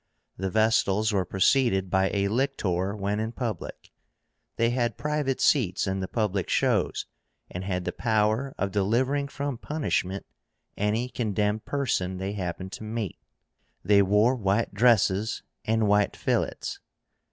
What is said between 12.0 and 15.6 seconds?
they happened to meet. They wore white dresses